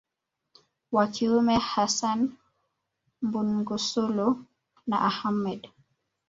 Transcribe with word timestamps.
wa 0.91 1.05
kiume 1.13 1.55
hassan 1.69 2.19
Mbunsungulu 3.21 4.45
na 4.87 4.97
Ahmed 5.09 5.61